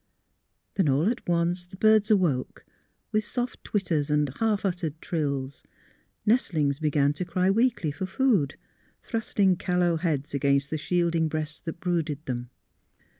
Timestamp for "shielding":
10.79-11.27